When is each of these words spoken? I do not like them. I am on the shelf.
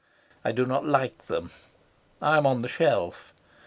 I 0.43 0.51
do 0.51 0.65
not 0.65 0.83
like 0.83 1.27
them. 1.27 1.51
I 2.23 2.37
am 2.37 2.47
on 2.47 2.63
the 2.63 2.67
shelf. 2.67 3.35